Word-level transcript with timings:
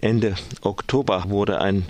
Ende 0.00 0.34
Oktober 0.62 1.24
wurde 1.28 1.60
ein 1.60 1.84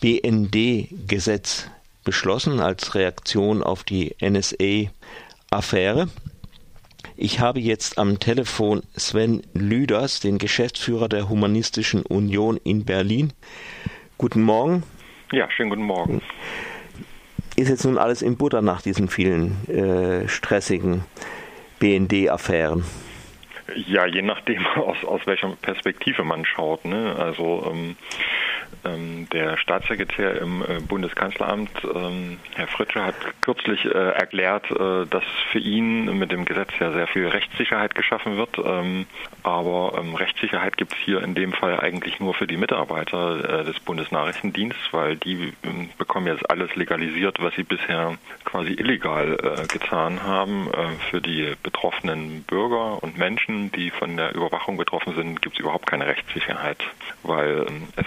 BND-Gesetz 0.00 1.70
beschlossen 2.04 2.60
als 2.60 2.94
Reaktion 2.94 3.62
auf 3.62 3.84
die 3.84 4.14
NSA-Affäre. 4.20 6.08
Ich 7.16 7.40
habe 7.40 7.60
jetzt 7.60 7.98
am 7.98 8.18
Telefon 8.18 8.82
Sven 8.96 9.42
Lüders, 9.54 10.20
den 10.20 10.38
Geschäftsführer 10.38 11.08
der 11.08 11.28
Humanistischen 11.28 12.02
Union 12.02 12.58
in 12.62 12.84
Berlin. 12.84 13.32
Guten 14.18 14.42
Morgen. 14.42 14.82
Ja, 15.32 15.50
schönen 15.50 15.70
guten 15.70 15.82
Morgen. 15.82 16.22
Ist 17.56 17.68
jetzt 17.68 17.84
nun 17.84 17.98
alles 17.98 18.22
in 18.22 18.36
Butter 18.36 18.62
nach 18.62 18.82
diesen 18.82 19.08
vielen 19.08 19.68
äh, 19.68 20.28
stressigen 20.28 21.04
BND-Affären? 21.80 22.84
Ja, 23.74 24.06
je 24.06 24.22
nachdem, 24.22 24.66
aus, 24.76 25.04
aus 25.04 25.26
welcher 25.26 25.48
Perspektive 25.62 26.24
man 26.24 26.44
schaut. 26.44 26.84
Ne? 26.84 27.14
Also 27.18 27.70
ähm, 27.70 27.96
ähm, 28.84 29.28
der 29.32 29.56
Staatssekretär 29.56 30.40
im 30.40 30.62
äh, 30.62 30.80
Bundeskanzleramt, 30.80 31.70
ähm, 31.94 32.38
Herr 32.54 32.68
Fritsche, 32.68 33.04
hat 33.04 33.14
kürzlich 33.40 33.84
äh, 33.84 33.88
erklärt, 33.88 34.70
äh, 34.70 35.06
dass 35.06 35.24
für 35.50 35.58
ihn 35.58 36.18
mit 36.18 36.32
dem 36.32 36.44
Gesetz 36.44 36.70
ja 36.78 36.92
sehr 36.92 37.06
viel 37.06 37.26
Rechtssicherheit 37.26 37.94
geschaffen 37.94 38.36
wird. 38.36 38.58
Ähm, 38.58 39.06
aber 39.42 39.98
ähm, 39.98 40.14
Rechtssicherheit 40.14 40.76
gibt 40.76 40.92
es 40.92 40.98
hier 40.98 41.22
in 41.22 41.34
dem 41.34 41.52
Fall 41.52 41.80
eigentlich 41.80 42.20
nur 42.20 42.34
für 42.34 42.46
die 42.46 42.56
Mitarbeiter 42.56 43.60
äh, 43.60 43.64
des 43.64 43.78
Bundesnachrichtendienstes, 43.80 44.92
weil 44.92 45.16
die 45.16 45.52
ähm, 45.64 45.90
bekommen 45.98 46.26
jetzt 46.26 46.48
alles 46.50 46.74
legalisiert, 46.76 47.40
was 47.40 47.54
sie 47.54 47.64
bisher 47.64 48.16
quasi 48.48 48.72
illegal 48.72 49.34
äh, 49.34 49.66
getan 49.66 50.22
haben. 50.22 50.68
Äh, 50.72 51.10
für 51.10 51.20
die 51.20 51.54
betroffenen 51.62 52.42
Bürger 52.44 53.02
und 53.02 53.18
Menschen, 53.18 53.70
die 53.72 53.90
von 53.90 54.16
der 54.16 54.34
Überwachung 54.34 54.78
betroffen 54.78 55.14
sind, 55.14 55.42
gibt 55.42 55.56
es 55.56 55.60
überhaupt 55.60 55.86
keine 55.86 56.06
Rechtssicherheit, 56.06 56.78
weil 57.22 57.66
ähm, 57.68 57.88
es 57.96 58.06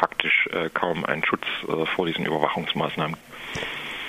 faktisch 0.00 0.48
kaum 0.74 1.04
einen 1.04 1.24
Schutz 1.24 1.44
vor 1.94 2.06
diesen 2.06 2.26
Überwachungsmaßnahmen. 2.26 3.16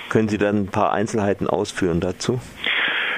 Können 0.08 0.28
Sie 0.28 0.38
dann 0.38 0.64
ein 0.64 0.66
paar 0.66 0.92
Einzelheiten 0.92 1.48
ausführen 1.48 2.00
dazu? 2.00 2.40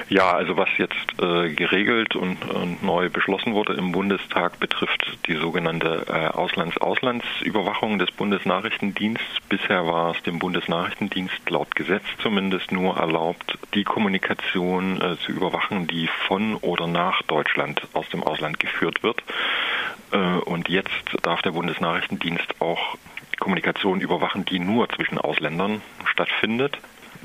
Ja, 0.09 0.31
also 0.31 0.55
was 0.55 0.69
jetzt 0.77 1.21
äh, 1.21 1.49
geregelt 1.49 2.15
und, 2.15 2.37
und, 2.49 2.81
neu 2.81 3.09
beschlossen 3.09 3.53
wurde 3.53 3.73
im 3.73 3.91
Bundestag, 3.91 4.57
betrifft 4.57 5.17
die 5.27 5.35
sogenannte 5.35 6.05
äh, 6.07 6.27
Auslands-Auslandsüberwachung 6.27 7.99
des 7.99 8.11
Bundesnachrichtendienstes. 8.11 9.27
Bisher 9.49 9.85
war 9.85 10.15
es 10.15 10.23
dem 10.23 10.39
Bundesnachrichtendienst 10.39 11.49
laut 11.49 11.75
Gesetz 11.75 12.03
zumindest 12.19 12.71
nur 12.71 12.95
erlaubt, 12.95 13.57
die 13.73 13.83
Kommunikation 13.83 15.01
äh, 15.01 15.17
zu 15.17 15.33
überwachen, 15.33 15.87
die 15.87 16.07
von 16.27 16.55
oder 16.55 16.87
nach 16.87 17.21
Deutschland 17.23 17.81
aus 17.91 18.07
dem 18.07 18.23
Ausland 18.23 18.61
geführt 18.61 19.03
wird. 19.03 19.21
Äh, 20.11 20.17
und 20.17 20.69
jetzt 20.69 21.17
darf 21.23 21.41
der 21.41 21.51
Bundesnachrichtendienst 21.51 22.61
auch 22.61 22.95
Kommunikation 23.39 23.99
überwachen, 23.99 24.45
die 24.45 24.59
nur 24.59 24.87
zwischen 24.89 25.17
Ausländern 25.17 25.81
stattfindet. 26.05 26.77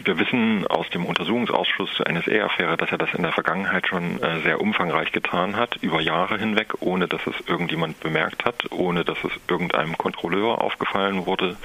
Wir 0.04 0.18
wissen 0.18 0.66
aus 0.66 0.88
dem 0.90 1.04
Untersuchungsausschuss 1.04 1.92
zur 1.94 2.08
NSA-Affäre, 2.08 2.76
dass 2.76 2.90
er 2.90 2.98
das 2.98 3.12
in 3.14 3.22
der 3.22 3.32
Vergangenheit 3.32 3.86
schon 3.86 4.22
äh, 4.22 4.40
sehr 4.40 4.60
umfangreich 4.60 5.12
getan 5.12 5.56
hat, 5.56 5.76
über 5.76 6.00
Jahre 6.00 6.38
hinweg, 6.38 6.74
ohne 6.80 7.08
dass 7.08 7.26
es 7.26 7.34
irgendjemand 7.46 8.00
bemerkt 8.00 8.44
hat, 8.44 8.70
ohne 8.70 9.04
dass 9.04 9.18
es 9.24 9.32
irgendeinem 9.48 9.96
Kontrolleur 9.98 10.60
aufgefallen 10.60 11.26
wurde 11.26 11.56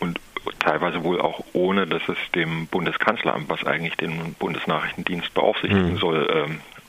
und 0.00 0.20
teilweise 0.58 1.04
wohl 1.04 1.20
auch 1.20 1.44
ohne, 1.52 1.86
dass 1.86 2.02
es 2.08 2.18
dem 2.34 2.66
Bundeskanzleramt, 2.66 3.48
was 3.48 3.64
eigentlich 3.64 3.96
den 3.96 4.34
Bundesnachrichtendienst 4.34 5.32
beaufsichtigen 5.34 5.92
mhm. 5.92 5.98
soll, 5.98 6.28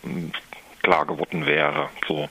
ähm, 0.03 0.31
klar 0.81 1.05
geworden 1.05 1.45
wäre. 1.45 1.89
So. 2.07 2.27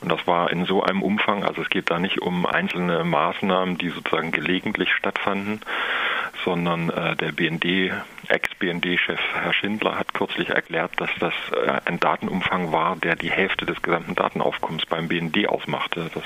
Und 0.00 0.12
das 0.12 0.26
war 0.26 0.50
in 0.50 0.66
so 0.66 0.82
einem 0.82 1.02
Umfang, 1.02 1.44
also 1.44 1.62
es 1.62 1.70
geht 1.70 1.90
da 1.90 1.98
nicht 1.98 2.20
um 2.20 2.46
einzelne 2.46 3.04
Maßnahmen, 3.04 3.78
die 3.78 3.88
sozusagen 3.88 4.30
gelegentlich 4.32 4.92
stattfanden, 4.92 5.60
sondern 6.46 6.90
äh, 6.90 7.16
der 7.16 7.32
BND, 7.32 7.92
Ex-BND-Chef 8.28 9.20
Herr 9.34 9.52
Schindler 9.52 9.98
hat 9.98 10.14
kürzlich 10.14 10.48
erklärt, 10.50 10.92
dass 10.98 11.10
das 11.18 11.34
äh, 11.52 11.80
ein 11.84 11.98
Datenumfang 11.98 12.72
war, 12.72 12.94
der 12.96 13.16
die 13.16 13.30
Hälfte 13.30 13.66
des 13.66 13.82
gesamten 13.82 14.14
Datenaufkommens 14.14 14.86
beim 14.86 15.08
BND 15.08 15.48
ausmachte. 15.48 16.08
Das 16.14 16.22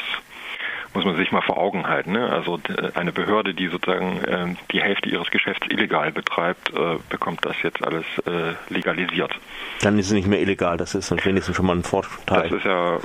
muss 0.92 1.06
man 1.06 1.16
sich 1.16 1.32
mal 1.32 1.40
vor 1.40 1.56
Augen 1.56 1.86
halten. 1.86 2.12
Ne? 2.12 2.30
Also 2.30 2.60
eine 2.94 3.12
Behörde, 3.12 3.54
die 3.54 3.68
sozusagen 3.68 4.22
äh, 4.24 4.54
die 4.72 4.82
Hälfte 4.82 5.08
ihres 5.08 5.30
Geschäfts 5.30 5.66
illegal 5.70 6.12
betreibt, 6.12 6.68
äh, 6.74 6.96
bekommt 7.08 7.46
das 7.46 7.56
jetzt 7.62 7.82
alles 7.82 8.04
äh, 8.26 8.52
legalisiert. 8.68 9.32
Dann 9.80 9.98
ist 9.98 10.08
es 10.08 10.12
nicht 10.12 10.28
mehr 10.28 10.40
illegal, 10.40 10.76
das 10.76 10.94
ist 10.94 11.10
wenigstens 11.24 11.56
schon 11.56 11.64
mal 11.64 11.76
ein 11.76 11.82
Vorteil. 11.82 12.42
Das 12.42 12.52
ist 12.52 12.64
ja 12.66 12.96
äh, 12.96 13.00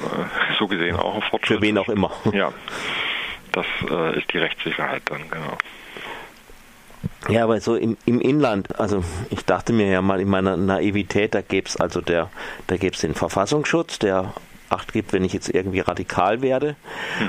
so 0.59 0.67
gesehen 0.67 0.97
auch 0.97 1.15
ein 1.15 1.21
Fortschritt. 1.21 1.59
Für 1.59 1.63
wen 1.63 1.77
auch 1.77 1.87
immer. 1.87 2.11
Ja, 2.33 2.51
das 3.53 3.65
äh, 3.89 4.19
ist 4.19 4.33
die 4.33 4.39
Rechtssicherheit 4.39 5.03
dann, 5.05 5.21
genau. 5.29 5.57
Ja, 7.27 7.43
aber 7.43 7.59
so 7.59 7.75
im, 7.75 7.97
im 8.05 8.21
Inland, 8.21 8.79
also 8.79 9.03
ich 9.29 9.45
dachte 9.45 9.73
mir 9.73 9.87
ja 9.87 10.01
mal 10.01 10.19
in 10.19 10.29
meiner 10.29 10.57
Naivität, 10.57 11.33
da 11.33 11.41
gäbe 11.41 11.67
es 11.67 11.77
also 11.77 12.01
der, 12.01 12.29
da 12.67 12.77
gäbe 12.77 12.93
es 12.93 13.01
den 13.01 13.15
Verfassungsschutz, 13.15 13.99
der 13.99 14.33
Acht 14.67 14.93
gibt, 14.93 15.13
wenn 15.13 15.23
ich 15.23 15.31
jetzt 15.31 15.49
irgendwie 15.49 15.79
radikal 15.79 16.41
werde. 16.41 16.75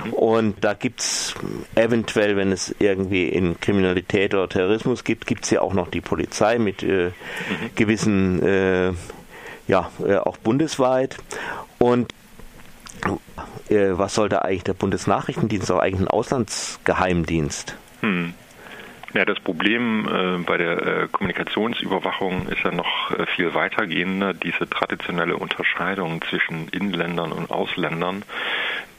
Mhm. 0.04 0.12
Und 0.14 0.64
da 0.64 0.72
gibt 0.72 1.00
es 1.00 1.34
eventuell, 1.74 2.36
wenn 2.36 2.50
es 2.50 2.74
irgendwie 2.78 3.28
in 3.28 3.60
Kriminalität 3.60 4.34
oder 4.34 4.48
Terrorismus 4.48 5.04
gibt, 5.04 5.26
gibt 5.26 5.44
es 5.44 5.50
ja 5.50 5.60
auch 5.60 5.74
noch 5.74 5.88
die 5.88 6.00
Polizei 6.00 6.58
mit 6.58 6.82
äh, 6.82 7.08
mhm. 7.08 7.12
gewissen, 7.74 8.42
äh, 8.42 8.92
ja, 9.68 9.90
äh, 10.04 10.16
auch 10.16 10.38
bundesweit. 10.38 11.18
Und 11.78 12.10
äh, 13.68 13.90
was 13.90 14.14
soll 14.14 14.30
da 14.30 14.38
eigentlich 14.38 14.64
der 14.64 14.74
Bundesnachrichtendienst, 14.74 15.70
auch 15.70 15.78
eigentlich 15.78 16.00
ein 16.00 16.08
Auslandsgeheimdienst? 16.08 17.76
Mhm. 18.00 18.32
Ja, 19.16 19.24
das 19.24 19.40
Problem 19.40 20.06
äh, 20.06 20.44
bei 20.44 20.58
der 20.58 20.82
äh, 20.86 21.08
Kommunikationsüberwachung 21.10 22.48
ist 22.48 22.62
ja 22.64 22.70
noch 22.70 23.10
äh, 23.12 23.24
viel 23.24 23.54
weitergehender. 23.54 24.34
Diese 24.34 24.68
traditionelle 24.68 25.38
Unterscheidung 25.38 26.20
zwischen 26.20 26.68
Inländern 26.68 27.32
und 27.32 27.50
Ausländern 27.50 28.24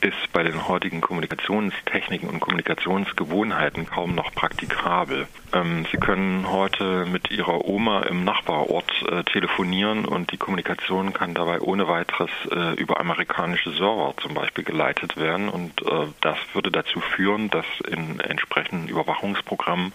ist 0.02 0.32
bei 0.34 0.44
den 0.44 0.68
heutigen 0.68 1.02
Kommunikationstechniken 1.02 2.30
und 2.30 2.40
Kommunikationsgewohnheiten 2.40 3.86
kaum 3.86 4.16
noch 4.16 4.34
praktikabel. 4.34 5.28
Ähm, 5.54 5.86
Sie 5.92 5.98
können 5.98 6.52
heute 6.52 7.06
mit 7.06 7.32
Ihrer 7.32 7.66
Oma 7.66 8.04
im 8.04 8.24
Nachbarort 8.24 8.92
äh, 9.10 9.24
telefonieren 9.24 10.06
und 10.06 10.32
die 10.32 10.38
Kommunikation 10.38 11.14
kann 11.14 11.34
dabei 11.34 11.62
ohne 11.62 11.88
weiteres 11.88 12.30
äh, 12.52 12.74
über 12.76 13.00
amerikanische 13.00 13.72
Server 13.72 14.14
zum 14.18 14.34
Beispiel 14.34 14.64
geleitet 14.64 15.18
werden 15.18 15.50
und 15.50 15.82
äh, 15.82 16.08
das 16.22 16.38
würde 16.54 16.72
dazu 16.72 17.00
führen, 17.00 17.50
dass 17.50 17.66
in 17.90 18.20
entsprechenden 18.20 18.88
Überwachungsprogrammen 18.90 19.94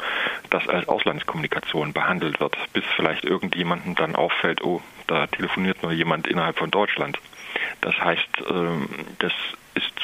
das 0.51 0.69
als 0.69 0.89
Auslandskommunikation 0.89 1.93
behandelt 1.93 2.41
wird, 2.41 2.57
bis 2.73 2.85
vielleicht 2.97 3.25
irgendjemandem 3.25 3.95
dann 3.95 4.17
auffällt, 4.17 4.63
oh, 4.63 4.81
da 5.07 5.27
telefoniert 5.27 5.83
nur 5.83 5.93
jemand 5.93 6.27
innerhalb 6.27 6.59
von 6.59 6.71
Deutschland. 6.71 7.19
Das 7.81 7.95
heißt, 7.99 8.43
ähm, 8.49 8.89
das 9.19 9.33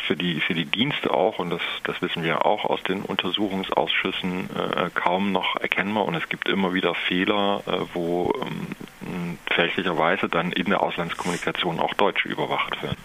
für 0.08 0.16
die, 0.16 0.40
für 0.40 0.54
die 0.54 0.64
Dienste 0.64 1.12
auch, 1.12 1.38
und 1.38 1.50
das, 1.50 1.60
das 1.84 2.00
wissen 2.00 2.24
wir 2.24 2.46
auch 2.46 2.64
aus 2.64 2.82
den 2.82 3.02
Untersuchungsausschüssen, 3.02 4.48
äh, 4.56 4.90
kaum 4.94 5.32
noch 5.32 5.56
erkennbar. 5.56 6.06
Und 6.06 6.14
es 6.14 6.28
gibt 6.30 6.48
immer 6.48 6.72
wieder 6.72 6.94
Fehler, 6.94 7.62
äh, 7.66 7.72
wo 7.92 8.32
ähm, 8.40 9.38
fälschlicherweise 9.54 10.28
dann 10.30 10.50
in 10.50 10.64
der 10.70 10.82
Auslandskommunikation 10.82 11.78
auch 11.78 11.92
Deutsche 11.94 12.26
überwacht 12.28 12.82
werden. 12.82 12.96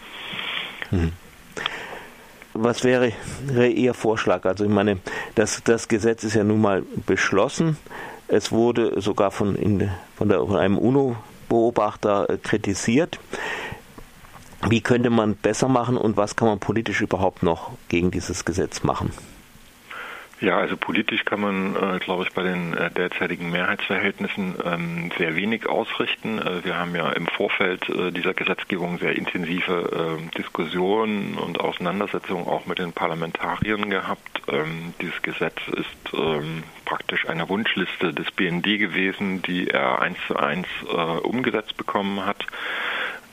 Mhm. 0.92 1.12
Was 2.54 2.86
wäre, 2.86 3.12
wäre 3.48 3.68
Ihr 3.68 3.94
Vorschlag? 3.94 4.46
Also 4.46 4.64
ich 4.64 4.72
meine, 4.72 5.00
das, 5.36 5.62
das 5.64 5.90
Gesetz 5.90 6.24
ist 6.24 6.36
ja 6.36 6.46
nun 6.46 6.62
mal 6.62 6.84
beschlossen. 7.06 7.78
Es 8.30 8.54
wurde 8.54 9.02
sogar 9.02 9.32
von, 9.32 9.56
in, 9.56 9.92
von, 10.16 10.30
der, 10.30 10.40
von 10.40 10.56
einem 10.56 10.78
UNO-Beobachter 10.78 12.30
äh, 12.30 12.38
kritisiert. 12.38 13.20
Wie 14.70 14.82
könnte 14.82 15.10
man 15.10 15.36
besser 15.36 15.68
machen 15.68 15.98
und 15.98 16.18
was 16.18 16.36
kann 16.36 16.48
man 16.48 16.60
politisch 16.60 17.02
überhaupt 17.02 17.44
noch 17.44 17.72
gegen 17.90 18.12
dieses 18.12 18.46
Gesetz 18.46 18.84
machen? 18.84 19.12
Ja, 20.44 20.58
also 20.58 20.76
politisch 20.76 21.24
kann 21.24 21.40
man, 21.40 21.76
äh, 21.76 22.00
glaube 22.00 22.24
ich, 22.24 22.34
bei 22.34 22.44
den 22.44 22.74
äh, 22.74 22.92
derzeitigen 22.92 23.50
Mehrheitsverhältnissen 23.50 24.56
ähm, 24.66 25.10
sehr 25.18 25.38
wenig 25.38 25.68
ausrichten. 25.70 26.38
Äh, 26.38 26.66
wir 26.66 26.78
haben 26.78 26.94
ja 26.96 27.10
im 27.14 27.28
Vorfeld 27.28 27.88
äh, 27.88 28.12
dieser 28.12 28.34
Gesetzgebung 28.34 29.00
sehr 29.00 29.16
intensive 29.16 30.18
ähm, 30.20 30.32
Diskussionen 30.32 31.36
und 31.36 31.62
Auseinandersetzungen 31.62 32.46
auch 32.46 32.66
mit 32.66 32.80
den 32.80 32.92
Parlamentariern 32.92 33.90
gehabt. 33.90 34.42
Ähm, 34.50 34.94
dieses 35.00 35.22
Gesetz 35.22 35.62
ist 35.68 36.14
ähm, 36.14 36.64
praktisch 36.84 37.26
eine 37.30 37.48
Wunschliste 37.48 38.14
des 38.14 38.30
BND 38.32 38.66
gewesen, 38.80 39.42
die 39.44 39.70
er 39.70 40.02
eins 40.02 40.18
zu 40.28 40.36
eins 40.36 40.68
äh, 40.86 40.94
umgesetzt 40.94 41.78
bekommen 41.78 42.26
hat. 42.26 42.46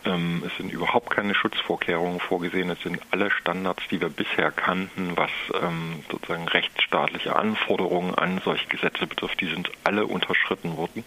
Ähm, 0.05 0.43
es 0.47 0.57
sind 0.57 0.73
überhaupt 0.73 1.11
keine 1.11 1.35
Schutzvorkehrungen 1.35 2.21
vorgesehen. 2.21 2.71
Es 2.71 2.81
sind 2.83 3.01
alle 3.11 3.31
Standards, 3.31 3.83
die 3.91 4.01
wir 4.01 4.09
bisher 4.09 4.51
kannten, 4.51 5.17
was 5.17 5.31
ähm, 5.61 6.03
sozusagen 6.11 6.49
rechtsstaatliche 6.49 7.37
Anforderungen 7.37 8.15
an 8.15 8.41
solche 8.45 8.67
Gesetze 8.69 9.07
betrifft, 9.07 9.41
die 9.41 9.49
sind 9.49 9.71
alle 9.85 10.07
unterschritten 10.07 10.77
worden. 10.77 11.05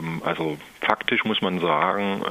Ähm, 0.00 0.22
also 0.24 0.58
faktisch 0.80 1.24
muss 1.24 1.40
man 1.40 1.60
sagen, 1.60 2.22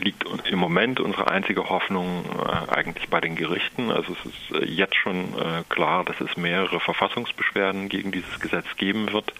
liegt 0.00 0.24
im 0.46 0.58
Moment 0.58 1.00
unsere 1.00 1.30
einzige 1.30 1.68
Hoffnung 1.68 2.24
äh, 2.24 2.72
eigentlich 2.72 3.08
bei 3.08 3.20
den 3.20 3.36
Gerichten. 3.36 3.90
Also 3.90 4.14
es 4.14 4.32
ist 4.32 4.62
äh, 4.62 4.64
jetzt 4.64 4.96
schon 4.96 5.34
äh, 5.38 5.62
klar, 5.68 6.04
dass 6.04 6.20
es 6.20 6.36
mehrere 6.36 6.80
Verfassungsbeschwerden 6.80 7.88
gegen 7.88 8.12
dieses 8.12 8.40
Gesetz 8.40 8.66
geben 8.76 9.12
wird 9.12 9.32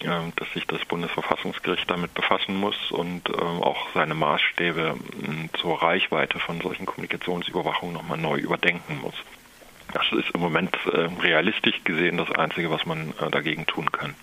dass 0.00 0.52
sich 0.54 0.66
das 0.66 0.84
Bundesverfassungsgericht 0.86 1.90
damit 1.90 2.14
befassen 2.14 2.56
muss 2.56 2.90
und 2.90 3.28
ähm, 3.28 3.62
auch 3.62 3.88
seine 3.94 4.14
Maßstäbe 4.14 4.94
zur 5.60 5.82
Reichweite 5.82 6.38
von 6.38 6.60
solchen 6.60 6.86
Kommunikationsüberwachungen 6.86 7.94
nochmal 7.94 8.18
neu 8.18 8.38
überdenken 8.38 9.00
muss. 9.02 9.14
Das 9.92 10.10
ist 10.12 10.30
im 10.34 10.40
Moment 10.40 10.76
realistisch 11.20 11.82
gesehen 11.82 12.16
das 12.16 12.30
Einzige, 12.30 12.70
was 12.70 12.86
man 12.86 13.12
dagegen 13.32 13.66
tun 13.66 13.90
kann. 13.90 14.14